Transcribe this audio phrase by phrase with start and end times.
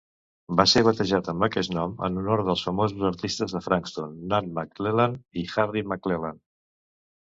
[0.61, 5.25] Va ser batejat amb aquest nom en honor dels famosos artistes de Frankston, Nan McClelland
[5.31, 6.47] i Harry McClelland.